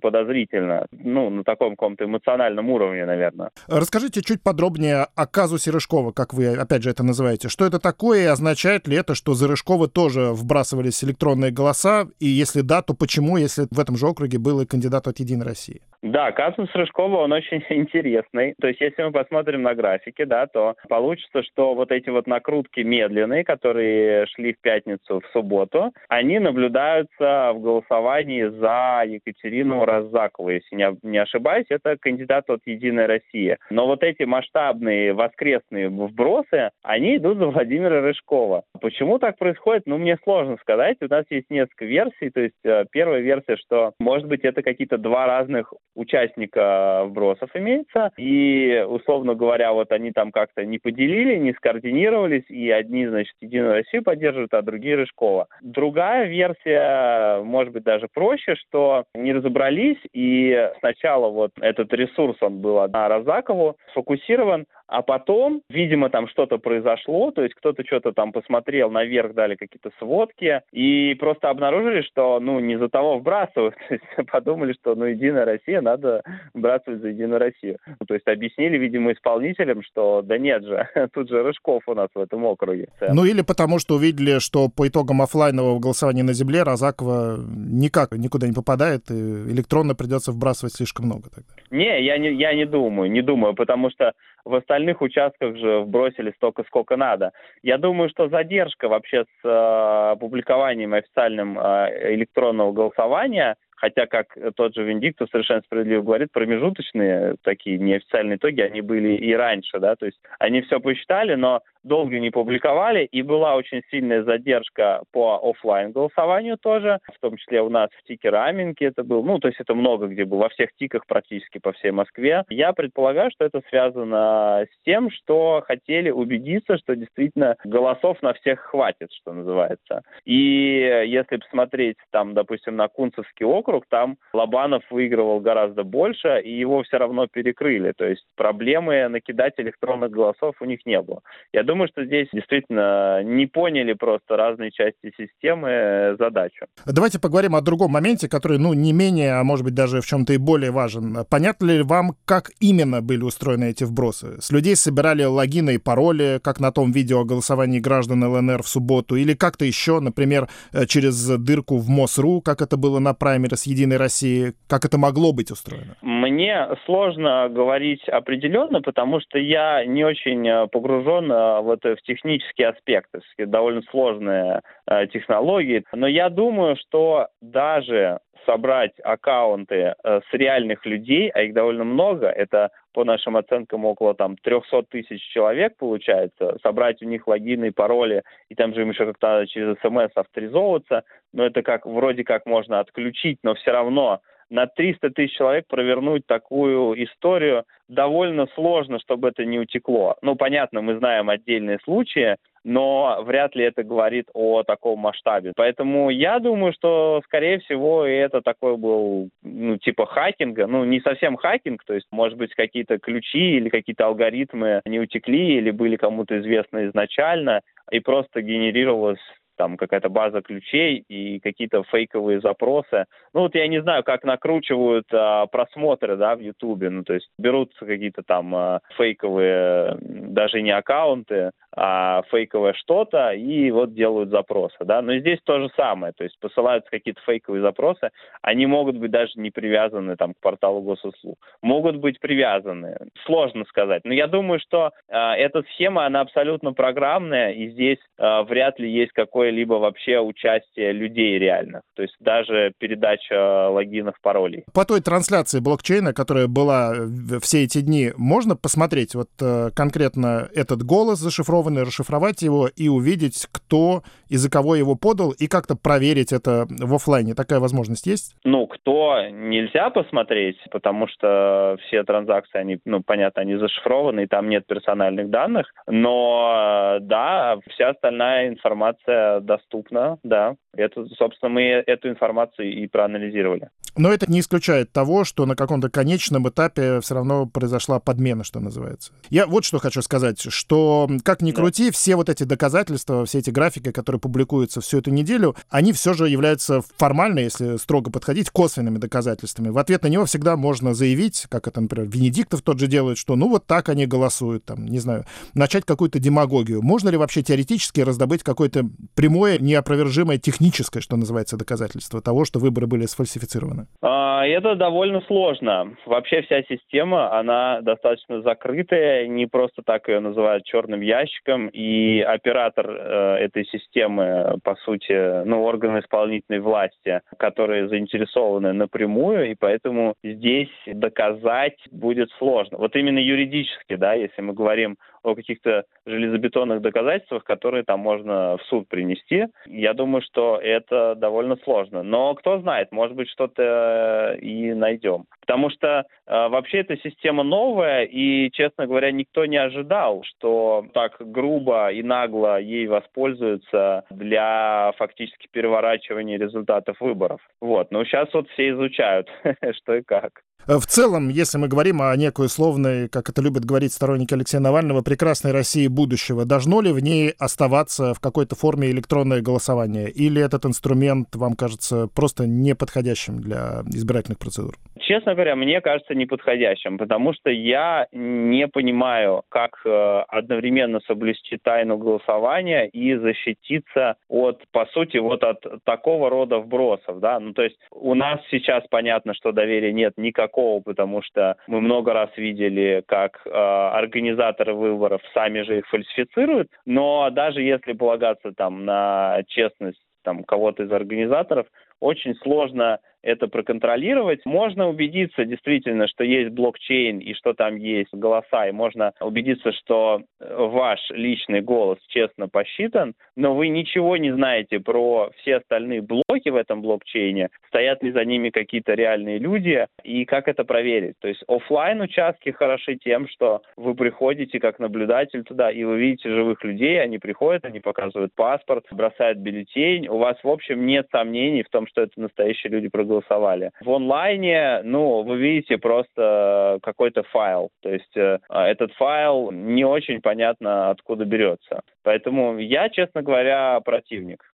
подозрительно, 0.00 0.86
ну, 0.92 1.30
на 1.30 1.44
таком 1.44 1.76
каком-то 1.76 2.04
эмоциональном 2.04 2.70
уровне, 2.70 3.04
наверное. 3.04 3.50
Расскажите 3.68 4.22
чуть 4.22 4.42
подробнее 4.42 5.06
о 5.14 5.26
казусе 5.26 5.70
Рыжкова, 5.70 6.12
как 6.12 6.34
вы, 6.34 6.48
опять 6.56 6.82
же, 6.82 6.90
это 6.90 7.02
называете. 7.02 7.48
Что 7.48 7.66
это 7.66 7.78
такое 7.78 8.22
и 8.24 8.26
означает 8.26 8.88
ли 8.88 8.96
это, 8.96 9.14
что 9.14 9.34
за 9.34 9.48
Рыжкова 9.48 9.88
тоже 9.88 10.32
вбрасывались 10.32 11.02
электронные 11.04 11.52
голоса? 11.52 12.06
И 12.20 12.26
если 12.26 12.62
да, 12.62 12.82
то 12.82 12.94
почему, 12.94 13.36
если 13.36 13.66
в 13.70 13.78
этом 13.78 13.96
же 13.96 14.06
округе 14.06 14.38
был 14.38 14.60
и 14.60 14.66
кандидат 14.66 15.06
от 15.06 15.18
«Единой 15.20 15.46
России»? 15.46 15.80
Да, 16.02 16.30
казус 16.30 16.68
Рыжкова, 16.72 17.24
он 17.24 17.32
очень 17.32 17.64
интересный. 17.70 18.54
То 18.60 18.68
есть, 18.68 18.80
если 18.80 19.02
мы 19.02 19.12
посмотрим 19.12 19.62
на 19.62 19.74
графики, 19.74 20.24
да, 20.24 20.46
то 20.46 20.76
получится, 20.88 21.42
что 21.42 21.74
вот 21.74 21.90
эти 21.90 22.10
вот 22.10 22.26
накрутки 22.26 22.80
медленные, 22.80 23.44
которые 23.44 24.26
шли 24.26 24.54
в 24.54 24.60
пятницу, 24.66 25.20
в 25.20 25.26
субботу, 25.32 25.92
они 26.08 26.40
наблюдаются 26.40 27.52
в 27.54 27.60
голосовании 27.60 28.46
за 28.46 29.04
Екатерину 29.06 29.84
Раззакову, 29.84 30.50
если 30.50 30.74
не, 30.74 30.88
не 31.04 31.18
ошибаюсь, 31.18 31.66
это 31.68 31.96
кандидат 31.96 32.50
от 32.50 32.62
«Единой 32.66 33.06
России». 33.06 33.58
Но 33.70 33.86
вот 33.86 34.02
эти 34.02 34.24
масштабные 34.24 35.12
воскресные 35.12 35.88
вбросы, 35.88 36.70
они 36.82 37.16
идут 37.16 37.38
за 37.38 37.46
Владимира 37.46 38.00
Рыжкова. 38.00 38.64
Почему 38.80 39.20
так 39.20 39.38
происходит? 39.38 39.84
Ну, 39.86 39.98
мне 39.98 40.18
сложно 40.24 40.56
сказать. 40.60 40.96
У 41.00 41.06
нас 41.06 41.24
есть 41.30 41.48
несколько 41.48 41.84
версий. 41.84 42.30
То 42.30 42.40
есть, 42.40 42.64
э, 42.64 42.86
первая 42.90 43.20
версия, 43.20 43.56
что, 43.56 43.92
может 44.00 44.26
быть, 44.26 44.40
это 44.44 44.62
какие-то 44.62 44.98
два 44.98 45.26
разных 45.26 45.72
участника 45.94 47.04
вбросов 47.04 47.50
имеется. 47.54 48.10
И, 48.16 48.84
условно 48.88 49.34
говоря, 49.36 49.72
вот 49.72 49.92
они 49.92 50.10
там 50.10 50.32
как-то 50.32 50.64
не 50.64 50.78
поделили, 50.78 51.36
не 51.36 51.52
скоординировались, 51.52 52.48
и 52.48 52.68
одни, 52.70 53.06
значит, 53.06 53.34
Единую 53.40 53.74
Россию 53.74 54.02
поддерживают, 54.02 54.55
а 54.58 54.62
другие 54.62 54.96
Рыжкова. 54.96 55.48
Другая 55.60 56.26
версия, 56.26 57.42
может 57.42 57.72
быть, 57.72 57.84
даже 57.84 58.08
проще, 58.12 58.54
что 58.56 59.04
не 59.14 59.32
разобрались, 59.32 59.98
и 60.12 60.70
сначала 60.80 61.28
вот 61.30 61.52
этот 61.60 61.92
ресурс, 61.92 62.36
он 62.40 62.60
был 62.60 62.86
на 62.88 63.08
Розакову 63.08 63.76
сфокусирован, 63.92 64.66
а 64.88 65.02
потом, 65.02 65.62
видимо, 65.68 66.10
там 66.10 66.28
что-то 66.28 66.58
произошло, 66.58 67.30
то 67.30 67.42
есть 67.42 67.54
кто-то 67.54 67.84
что-то 67.84 68.12
там 68.12 68.32
посмотрел 68.32 68.90
наверх, 68.90 69.34
дали 69.34 69.56
какие-то 69.56 69.90
сводки, 69.98 70.62
и 70.72 71.14
просто 71.14 71.50
обнаружили, 71.50 72.02
что, 72.02 72.40
ну, 72.40 72.60
не 72.60 72.78
за 72.78 72.88
того 72.88 73.18
вбрасывают, 73.18 73.74
то 73.88 73.94
есть 73.94 74.30
подумали, 74.30 74.72
что, 74.74 74.94
ну, 74.94 75.06
Единая 75.06 75.44
Россия, 75.44 75.80
надо 75.80 76.22
вбрасывать 76.54 77.00
за 77.00 77.08
Единую 77.08 77.40
Россию. 77.40 77.78
Ну, 77.86 78.06
то 78.06 78.14
есть 78.14 78.26
объяснили, 78.26 78.78
видимо, 78.78 79.12
исполнителям, 79.12 79.82
что 79.82 80.22
да 80.22 80.38
нет 80.38 80.64
же, 80.64 80.88
тут 81.12 81.28
же 81.28 81.42
Рыжков 81.42 81.82
у 81.86 81.94
нас 81.94 82.08
в 82.14 82.18
этом 82.18 82.44
округе. 82.44 82.88
Ну, 83.00 83.24
или 83.24 83.42
потому 83.42 83.78
что 83.78 83.96
увидели, 83.96 84.38
что 84.38 84.68
по 84.68 84.86
итогам 84.86 85.22
офлайнового 85.22 85.78
голосования 85.78 86.22
на 86.22 86.32
земле 86.32 86.62
Розакова 86.62 87.36
никак 87.38 88.12
никуда 88.12 88.46
не 88.46 88.52
попадает, 88.52 89.10
и 89.10 89.14
электронно 89.14 89.94
придется 89.94 90.32
вбрасывать 90.32 90.74
слишком 90.74 91.06
много 91.06 91.30
тогда. 91.30 91.48
Не, 91.70 92.04
я 92.04 92.18
не, 92.18 92.32
я 92.32 92.54
не 92.54 92.66
думаю, 92.66 93.10
не 93.10 93.22
думаю, 93.22 93.54
потому 93.54 93.90
что 93.90 94.12
в 94.46 94.54
остальных 94.54 95.02
участках 95.02 95.56
же 95.56 95.80
вбросили 95.80 96.32
столько, 96.36 96.62
сколько 96.64 96.96
надо. 96.96 97.32
Я 97.62 97.78
думаю, 97.78 98.08
что 98.08 98.28
задержка 98.28 98.88
вообще 98.88 99.24
с 99.24 99.44
э, 99.44 100.16
публикованием 100.20 100.94
официальным 100.94 101.58
э, 101.58 102.14
электронного 102.14 102.72
голосования 102.72 103.56
Хотя, 103.76 104.06
как 104.06 104.36
тот 104.56 104.74
же 104.74 104.84
Виндиктус 104.84 105.30
совершенно 105.30 105.60
справедливо 105.62 106.02
говорит, 106.02 106.32
промежуточные 106.32 107.36
такие 107.42 107.78
неофициальные 107.78 108.36
итоги, 108.36 108.60
они 108.60 108.80
были 108.80 109.16
и 109.16 109.32
раньше, 109.34 109.78
да, 109.78 109.96
то 109.96 110.06
есть 110.06 110.18
они 110.38 110.62
все 110.62 110.80
посчитали, 110.80 111.34
но 111.34 111.60
долго 111.84 112.18
не 112.18 112.30
публиковали, 112.30 113.04
и 113.04 113.22
была 113.22 113.54
очень 113.54 113.82
сильная 113.90 114.24
задержка 114.24 115.02
по 115.12 115.38
офлайн 115.42 115.92
голосованию 115.92 116.58
тоже, 116.58 116.98
в 117.14 117.20
том 117.20 117.36
числе 117.36 117.60
у 117.60 117.68
нас 117.68 117.90
в 117.90 118.02
тике 118.08 118.30
Раменке 118.30 118.86
это 118.86 119.04
был, 119.04 119.22
ну, 119.22 119.38
то 119.38 119.48
есть 119.48 119.60
это 119.60 119.74
много 119.74 120.06
где 120.06 120.24
было, 120.24 120.40
во 120.40 120.48
всех 120.48 120.70
тиках 120.78 121.06
практически 121.06 121.58
по 121.58 121.72
всей 121.72 121.92
Москве. 121.92 122.44
Я 122.48 122.72
предполагаю, 122.72 123.30
что 123.30 123.44
это 123.44 123.62
связано 123.68 124.64
с 124.64 124.84
тем, 124.84 125.10
что 125.10 125.62
хотели 125.66 126.10
убедиться, 126.10 126.78
что 126.78 126.96
действительно 126.96 127.56
голосов 127.64 128.20
на 128.22 128.32
всех 128.34 128.60
хватит, 128.60 129.12
что 129.12 129.32
называется. 129.32 130.02
И 130.24 131.04
если 131.06 131.36
посмотреть 131.36 131.98
там, 132.10 132.34
допустим, 132.34 132.76
на 132.76 132.88
Кунцевский 132.88 133.46
округ, 133.46 133.65
там 133.88 134.16
Лобанов 134.32 134.82
выигрывал 134.90 135.40
гораздо 135.40 135.84
больше, 135.84 136.40
и 136.40 136.52
его 136.52 136.82
все 136.82 136.98
равно 136.98 137.26
перекрыли. 137.26 137.92
То 137.96 138.04
есть 138.04 138.24
проблемы 138.36 139.08
накидать 139.08 139.54
электронных 139.58 140.10
голосов 140.10 140.56
у 140.60 140.64
них 140.64 140.84
не 140.84 141.00
было. 141.00 141.20
Я 141.52 141.62
думаю, 141.62 141.76
думаю, 141.76 141.88
что 141.88 142.04
здесь 142.04 142.28
действительно 142.32 143.22
не 143.22 143.46
поняли 143.46 143.92
просто 143.92 144.36
разные 144.36 144.70
части 144.70 145.12
системы 145.16 145.68
э, 145.68 146.16
задачу. 146.18 146.66
Давайте 146.86 147.20
поговорим 147.20 147.54
о 147.54 147.60
другом 147.60 147.92
моменте, 147.92 148.28
который, 148.28 148.58
ну, 148.58 148.72
не 148.72 148.92
менее, 148.92 149.34
а 149.34 149.44
может 149.44 149.64
быть 149.64 149.74
даже 149.74 150.00
в 150.00 150.06
чем-то 150.06 150.32
и 150.32 150.38
более 150.38 150.70
важен. 150.70 151.24
Понятно 151.28 151.66
ли 151.66 151.82
вам, 151.82 152.16
как 152.24 152.50
именно 152.60 153.02
были 153.02 153.22
устроены 153.22 153.70
эти 153.70 153.84
вбросы? 153.84 154.40
С 154.40 154.50
людей 154.50 154.76
собирали 154.76 155.24
логины 155.24 155.74
и 155.74 155.78
пароли, 155.78 156.40
как 156.42 156.60
на 156.60 156.72
том 156.72 156.92
видео 156.92 157.20
о 157.20 157.24
голосовании 157.24 157.80
граждан 157.80 158.24
ЛНР 158.24 158.62
в 158.62 158.68
субботу, 158.68 159.16
или 159.16 159.34
как-то 159.34 159.64
еще, 159.64 160.00
например, 160.00 160.48
э, 160.72 160.86
через 160.86 161.26
дырку 161.26 161.76
в 161.76 161.88
МОСРУ, 161.88 162.40
как 162.40 162.62
это 162.62 162.76
было 162.76 162.98
на 162.98 163.14
праймере 163.14 163.55
с 163.56 163.66
Единой 163.66 163.96
России, 163.96 164.52
как 164.68 164.84
это 164.84 164.98
могло 164.98 165.32
быть 165.32 165.50
устроено? 165.50 165.96
Мне 166.02 166.68
сложно 166.84 167.48
говорить 167.48 168.08
определенно, 168.08 168.80
потому 168.80 169.20
что 169.20 169.38
я 169.38 169.84
не 169.84 170.04
очень 170.04 170.46
э, 170.46 170.66
погружен 170.68 171.28
вот 171.64 171.82
в 171.84 171.96
технические 172.02 172.68
аспекты, 172.68 173.20
довольно 173.38 173.82
сложные 173.90 174.62
э, 174.88 175.06
технологии. 175.08 175.84
Но 175.92 176.06
я 176.06 176.28
думаю, 176.28 176.76
что 176.76 177.28
даже 177.40 178.20
собрать 178.46 178.92
аккаунты 179.02 179.94
э, 180.02 180.20
с 180.30 180.32
реальных 180.32 180.86
людей, 180.86 181.28
а 181.30 181.42
их 181.42 181.52
довольно 181.52 181.84
много, 181.84 182.28
это 182.28 182.70
по 182.94 183.04
нашим 183.04 183.36
оценкам 183.36 183.84
около 183.84 184.14
там 184.14 184.36
300 184.36 184.84
тысяч 184.84 185.20
человек 185.32 185.76
получается, 185.76 186.56
собрать 186.62 187.02
у 187.02 187.06
них 187.06 187.26
логины 187.26 187.68
и 187.68 187.72
пароли, 187.72 188.22
и 188.48 188.54
там 188.54 188.74
же 188.74 188.82
им 188.82 188.90
еще 188.90 189.04
как-то 189.04 189.44
через 189.46 189.76
смс 189.80 190.12
авторизовываться, 190.14 191.02
но 191.34 191.44
это 191.44 191.62
как 191.62 191.84
вроде 191.84 192.24
как 192.24 192.46
можно 192.46 192.80
отключить, 192.80 193.38
но 193.42 193.54
все 193.54 193.72
равно 193.72 194.20
на 194.48 194.66
300 194.66 195.10
тысяч 195.10 195.36
человек 195.36 195.66
провернуть 195.66 196.26
такую 196.26 197.02
историю 197.04 197.64
довольно 197.88 198.46
сложно, 198.54 198.98
чтобы 199.00 199.28
это 199.28 199.44
не 199.44 199.58
утекло. 199.58 200.16
Ну, 200.22 200.36
понятно, 200.36 200.82
мы 200.82 200.96
знаем 200.98 201.30
отдельные 201.30 201.78
случаи, 201.84 202.36
но 202.66 203.22
вряд 203.22 203.54
ли 203.54 203.64
это 203.64 203.84
говорит 203.84 204.26
о 204.34 204.64
таком 204.64 204.98
масштабе. 204.98 205.52
Поэтому 205.54 206.10
я 206.10 206.40
думаю, 206.40 206.72
что, 206.72 207.22
скорее 207.24 207.60
всего, 207.60 208.04
это 208.04 208.40
такой 208.42 208.76
был, 208.76 209.28
ну, 209.44 209.78
типа 209.78 210.04
хакинга, 210.06 210.66
ну, 210.66 210.84
не 210.84 211.00
совсем 211.00 211.36
хакинг, 211.36 211.84
то 211.84 211.94
есть, 211.94 212.08
может 212.10 212.36
быть, 212.36 212.52
какие-то 212.54 212.98
ключи 212.98 213.56
или 213.56 213.68
какие-то 213.68 214.06
алгоритмы 214.06 214.80
не 214.84 214.98
утекли 214.98 215.58
или 215.58 215.70
были 215.70 215.94
кому-то 215.94 216.40
известны 216.40 216.88
изначально, 216.88 217.60
и 217.92 218.00
просто 218.00 218.42
генерировалось 218.42 219.20
там 219.56 219.76
какая-то 219.76 220.08
база 220.08 220.42
ключей 220.42 221.04
и 221.08 221.40
какие-то 221.40 221.82
фейковые 221.84 222.40
запросы. 222.40 223.06
Ну 223.34 223.42
вот 223.42 223.54
я 223.54 223.66
не 223.68 223.82
знаю, 223.82 224.04
как 224.04 224.24
накручивают 224.24 225.06
а, 225.12 225.46
просмотры, 225.46 226.16
да, 226.16 226.36
в 226.36 226.40
Ютубе. 226.40 226.90
Ну 226.90 227.02
то 227.04 227.14
есть 227.14 227.28
берутся 227.38 227.84
какие-то 227.84 228.22
там 228.22 228.54
а, 228.54 228.80
фейковые, 228.96 229.96
даже 230.00 230.62
не 230.62 230.70
аккаунты, 230.70 231.50
а 231.76 232.22
фейковое 232.30 232.72
что-то 232.72 233.32
и 233.32 233.70
вот 233.70 233.94
делают 233.94 234.30
запросы, 234.30 234.76
да. 234.80 235.02
Но 235.02 235.16
здесь 235.18 235.38
то 235.44 235.60
же 235.60 235.70
самое, 235.76 236.12
то 236.16 236.24
есть 236.24 236.38
посылаются 236.40 236.90
какие-то 236.90 237.20
фейковые 237.26 237.62
запросы, 237.62 238.10
они 238.42 238.66
могут 238.66 238.96
быть 238.96 239.10
даже 239.10 239.32
не 239.36 239.50
привязаны 239.50 240.16
там 240.16 240.32
к 240.32 240.40
порталу 240.40 240.80
госуслуг, 240.80 241.38
могут 241.60 241.96
быть 241.96 242.18
привязаны, 242.18 242.96
сложно 243.26 243.64
сказать. 243.68 244.02
Но 244.04 244.14
я 244.14 244.26
думаю, 244.26 244.58
что 244.58 244.92
э, 245.08 245.16
эта 245.16 245.62
схема 245.74 246.06
она 246.06 246.22
абсолютно 246.22 246.72
программная 246.72 247.52
и 247.52 247.68
здесь 247.70 247.98
э, 248.18 248.42
вряд 248.48 248.78
ли 248.78 248.90
есть 248.90 249.12
какое-либо 249.12 249.74
вообще 249.74 250.18
участие 250.18 250.92
людей 250.92 251.38
реальных, 251.38 251.82
то 251.94 252.02
есть 252.02 252.16
даже 252.20 252.72
передача 252.78 253.68
логинов, 253.68 254.14
паролей. 254.22 254.64
По 254.72 254.86
той 254.86 255.02
трансляции 255.02 255.60
блокчейна, 255.60 256.14
которая 256.14 256.46
была 256.46 256.94
все 257.42 257.64
эти 257.64 257.82
дни, 257.82 258.12
можно 258.16 258.56
посмотреть 258.56 259.14
вот 259.14 259.28
э, 259.42 259.70
конкретно 259.74 260.48
этот 260.54 260.82
голос 260.82 261.18
зашифрованный 261.18 261.65
зашифрованный, 261.66 261.82
расшифровать 261.82 262.42
его 262.42 262.68
и 262.68 262.88
увидеть, 262.88 263.46
кто 263.52 264.02
и 264.28 264.36
за 264.36 264.50
кого 264.50 264.76
его 264.76 264.96
подал, 264.96 265.32
и 265.32 265.46
как-то 265.46 265.76
проверить 265.76 266.32
это 266.32 266.66
в 266.68 266.94
офлайне. 266.94 267.34
Такая 267.34 267.60
возможность 267.60 268.06
есть? 268.06 268.36
Ну, 268.44 268.66
кто 268.66 269.20
нельзя 269.30 269.90
посмотреть, 269.90 270.56
потому 270.70 271.08
что 271.08 271.76
все 271.86 272.02
транзакции, 272.04 272.58
они, 272.58 272.78
ну, 272.84 273.02
понятно, 273.02 273.42
они 273.42 273.56
зашифрованы, 273.56 274.24
и 274.24 274.26
там 274.26 274.48
нет 274.48 274.66
персональных 274.66 275.30
данных, 275.30 275.66
но 275.86 276.98
да, 277.00 277.58
вся 277.70 277.90
остальная 277.90 278.48
информация 278.48 279.40
доступна, 279.40 280.18
да. 280.22 280.56
Это, 280.76 281.06
собственно, 281.16 281.48
мы 281.48 281.62
эту 281.62 282.08
информацию 282.08 282.70
и 282.70 282.86
проанализировали. 282.86 283.70
Но 283.96 284.12
это 284.12 284.30
не 284.30 284.40
исключает 284.40 284.92
того, 284.92 285.24
что 285.24 285.46
на 285.46 285.56
каком-то 285.56 285.88
конечном 285.88 286.48
этапе 286.48 287.00
все 287.00 287.14
равно 287.14 287.46
произошла 287.46 287.98
подмена, 287.98 288.44
что 288.44 288.60
называется. 288.60 289.12
Я 289.30 289.46
вот 289.46 289.64
что 289.64 289.78
хочу 289.78 290.02
сказать, 290.02 290.52
что 290.52 291.08
как 291.24 291.40
ни 291.40 291.52
крути, 291.56 291.90
все 291.90 292.16
вот 292.16 292.28
эти 292.28 292.44
доказательства, 292.44 293.24
все 293.24 293.38
эти 293.38 293.50
графики, 293.50 293.90
которые 293.90 294.20
публикуются 294.20 294.82
всю 294.82 294.98
эту 294.98 295.10
неделю, 295.10 295.54
они 295.70 295.92
все 295.92 296.12
же 296.12 296.28
являются 296.28 296.82
формально, 296.98 297.40
если 297.40 297.76
строго 297.76 298.10
подходить, 298.10 298.50
косвенными 298.50 298.98
доказательствами. 298.98 299.70
В 299.70 299.78
ответ 299.78 300.02
на 300.02 300.08
него 300.08 300.26
всегда 300.26 300.56
можно 300.56 300.92
заявить, 300.92 301.46
как 301.48 301.66
это, 301.66 301.80
например, 301.80 302.08
Венедиктов 302.08 302.60
тот 302.60 302.78
же 302.78 302.86
делает, 302.86 303.16
что 303.16 303.36
ну 303.36 303.48
вот 303.48 303.66
так 303.66 303.88
они 303.88 304.06
голосуют, 304.06 304.66
там, 304.66 304.84
не 304.84 304.98
знаю, 304.98 305.24
начать 305.54 305.84
какую-то 305.86 306.18
демагогию. 306.18 306.82
Можно 306.82 307.08
ли 307.08 307.16
вообще 307.16 307.42
теоретически 307.42 308.02
раздобыть 308.02 308.42
какое-то 308.42 308.82
прямое, 309.14 309.58
неопровержимое 309.58 310.36
техническое, 310.36 311.00
что 311.00 311.16
называется, 311.16 311.56
доказательство 311.56 312.20
того, 312.20 312.44
что 312.44 312.58
выборы 312.58 312.86
были 312.86 313.06
сфальсифицированы? 313.06 313.86
А, 314.02 314.46
это 314.46 314.74
довольно 314.74 315.22
сложно. 315.22 315.96
Вообще 316.04 316.42
вся 316.42 316.62
система, 316.64 317.38
она 317.38 317.80
достаточно 317.80 318.42
закрытая, 318.42 319.26
не 319.26 319.46
просто 319.46 319.80
так 319.82 320.08
ее 320.08 320.20
называют 320.20 320.64
черным 320.64 321.00
ящиком, 321.00 321.45
и 321.46 322.20
оператор 322.20 322.90
э, 322.90 323.36
этой 323.40 323.64
системы, 323.66 324.58
по 324.62 324.74
сути, 324.76 325.44
ну, 325.44 325.62
органы 325.62 326.00
исполнительной 326.00 326.60
власти, 326.60 327.20
которые 327.38 327.88
заинтересованы 327.88 328.72
напрямую, 328.72 329.50
и 329.50 329.54
поэтому 329.54 330.14
здесь 330.22 330.70
доказать 330.86 331.78
будет 331.90 332.30
сложно. 332.38 332.78
Вот 332.78 332.96
именно 332.96 333.18
юридически, 333.18 333.96
да, 333.96 334.14
если 334.14 334.42
мы 334.42 334.52
говорим 334.52 334.96
о 335.26 335.34
каких-то 335.34 335.84
железобетонных 336.06 336.80
доказательствах, 336.80 337.44
которые 337.44 337.82
там 337.84 338.00
можно 338.00 338.56
в 338.56 338.62
суд 338.68 338.88
принести. 338.88 339.46
Я 339.66 339.94
думаю, 339.94 340.22
что 340.22 340.58
это 340.62 341.14
довольно 341.16 341.56
сложно. 341.64 342.02
Но 342.02 342.34
кто 342.34 342.60
знает, 342.60 342.92
может 342.92 343.16
быть, 343.16 343.28
что-то 343.28 344.36
и 344.40 344.72
найдем. 344.72 345.24
Потому 345.40 345.70
что 345.70 345.88
э, 346.26 346.48
вообще 346.48 346.78
эта 346.78 346.96
система 346.96 347.42
новая, 347.42 348.04
и, 348.04 348.50
честно 348.52 348.86
говоря, 348.86 349.10
никто 349.12 349.46
не 349.46 349.56
ожидал, 349.56 350.22
что 350.24 350.86
так 350.92 351.16
грубо 351.20 351.90
и 351.90 352.02
нагло 352.02 352.60
ей 352.60 352.86
воспользуются 352.86 354.04
для 354.10 354.92
фактически 354.96 355.48
переворачивания 355.50 356.38
результатов 356.38 357.00
выборов. 357.00 357.40
Вот. 357.60 357.90
Но 357.90 358.04
сейчас 358.04 358.32
вот 358.32 358.48
все 358.50 358.70
изучают, 358.70 359.28
что 359.76 359.94
и 359.94 360.02
как. 360.02 360.42
В 360.66 360.84
целом, 360.84 361.28
если 361.28 361.58
мы 361.58 361.68
говорим 361.68 362.02
о 362.02 362.16
некой 362.16 362.46
условной, 362.46 363.08
как 363.08 363.28
это 363.30 363.40
любят 363.40 363.64
говорить 363.64 363.92
сторонники 363.92 364.34
Алексея 364.34 364.60
Навального, 364.60 365.00
прекрасной 365.00 365.52
России 365.52 365.86
будущего, 365.86 366.44
должно 366.44 366.80
ли 366.80 366.90
в 366.90 366.98
ней 366.98 367.30
оставаться 367.38 368.14
в 368.14 368.20
какой-то 368.20 368.56
форме 368.56 368.90
электронное 368.90 369.42
голосование? 369.42 370.10
Или 370.10 370.44
этот 370.44 370.66
инструмент 370.66 371.36
вам 371.36 371.54
кажется 371.54 372.08
просто 372.12 372.48
неподходящим 372.48 373.38
для 373.38 373.82
избирательных 373.94 374.40
процедур? 374.40 374.74
Честно 374.98 375.34
говоря, 375.34 375.54
мне 375.54 375.80
кажется 375.80 376.16
неподходящим, 376.16 376.98
потому 376.98 377.32
что 377.32 377.48
я 377.48 378.08
не 378.10 378.66
понимаю, 378.66 379.42
как 379.48 379.80
э, 379.84 380.22
одновременно 380.26 380.98
соблюсти 381.06 381.58
тайну 381.62 381.96
голосования 381.96 382.88
и 382.88 383.14
защититься 383.14 384.16
от, 384.28 384.64
по 384.72 384.86
сути, 384.86 385.18
вот 385.18 385.44
от 385.44 385.64
такого 385.84 386.28
рода 386.28 386.58
вбросов, 386.58 387.20
да. 387.20 387.38
Ну, 387.38 387.52
то 387.52 387.62
есть 387.62 387.76
у 387.92 388.14
нас 388.14 388.40
сейчас 388.50 388.82
понятно, 388.90 389.32
что 389.34 389.52
доверия 389.52 389.92
нет 389.92 390.14
никакого, 390.16 390.55
потому 390.84 391.22
что 391.22 391.56
мы 391.66 391.80
много 391.80 392.12
раз 392.12 392.30
видели, 392.36 393.02
как 393.06 393.40
э, 393.44 393.50
организаторы 393.50 394.74
выборов 394.74 395.20
сами 395.34 395.62
же 395.62 395.78
их 395.78 395.86
фальсифицируют, 395.88 396.68
но 396.84 397.30
даже 397.30 397.62
если 397.62 397.92
полагаться 397.92 398.52
там 398.52 398.84
на 398.84 399.42
честность 399.48 400.00
там 400.22 400.42
кого-то 400.44 400.82
из 400.82 400.92
организаторов, 400.92 401.66
очень 402.00 402.34
сложно 402.36 402.98
это 403.26 403.48
проконтролировать. 403.48 404.46
Можно 404.46 404.88
убедиться 404.88 405.44
действительно, 405.44 406.06
что 406.06 406.22
есть 406.22 406.50
блокчейн 406.50 407.18
и 407.18 407.34
что 407.34 407.54
там 407.54 407.76
есть 407.76 408.14
голоса, 408.14 408.68
и 408.68 408.72
можно 408.72 409.12
убедиться, 409.20 409.72
что 409.72 410.22
ваш 410.38 411.00
личный 411.10 411.60
голос 411.60 411.98
честно 412.08 412.48
посчитан, 412.48 413.14
но 413.34 413.54
вы 413.54 413.68
ничего 413.68 414.16
не 414.16 414.32
знаете 414.32 414.78
про 414.78 415.30
все 415.38 415.56
остальные 415.56 416.02
блоки 416.02 416.48
в 416.48 416.56
этом 416.56 416.82
блокчейне, 416.82 417.48
стоят 417.66 418.02
ли 418.02 418.12
за 418.12 418.24
ними 418.24 418.50
какие-то 418.50 418.94
реальные 418.94 419.38
люди, 419.38 419.86
и 420.04 420.24
как 420.24 420.46
это 420.46 420.64
проверить. 420.64 421.18
То 421.20 421.26
есть 421.26 421.42
офлайн 421.48 422.00
участки 422.00 422.50
хороши 422.50 422.94
тем, 422.94 423.28
что 423.28 423.62
вы 423.76 423.96
приходите 423.96 424.60
как 424.60 424.78
наблюдатель 424.78 425.42
туда, 425.42 425.72
и 425.72 425.82
вы 425.82 425.98
видите 425.98 426.30
живых 426.30 426.62
людей, 426.62 427.02
они 427.02 427.18
приходят, 427.18 427.64
они 427.64 427.80
показывают 427.80 428.32
паспорт, 428.36 428.84
бросают 428.92 429.38
бюллетень, 429.38 430.06
у 430.06 430.18
вас, 430.18 430.36
в 430.44 430.48
общем, 430.48 430.86
нет 430.86 431.08
сомнений 431.10 431.64
в 431.64 431.70
том, 431.70 431.88
что 431.88 432.02
это 432.02 432.12
настоящие 432.20 432.70
люди 432.70 432.88
проголосовали 432.88 433.15
голосовали. 433.16 433.70
В 433.80 433.90
онлайне, 433.90 434.80
ну, 434.82 435.22
вы 435.22 435.38
видите 435.38 435.78
просто 435.78 436.78
какой-то 436.82 437.22
файл. 437.24 437.70
То 437.82 437.90
есть 437.90 438.16
э, 438.16 438.38
этот 438.48 438.92
файл 438.94 439.50
не 439.50 439.84
очень 439.84 440.20
понятно, 440.20 440.90
откуда 440.90 441.24
берется. 441.24 441.80
Поэтому 442.02 442.58
я, 442.58 442.88
честно 442.88 443.22
говоря, 443.22 443.80
противник. 443.80 444.52